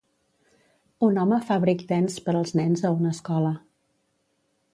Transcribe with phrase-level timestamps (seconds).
[1.07, 3.53] un home fa breakdance per als nens a una escola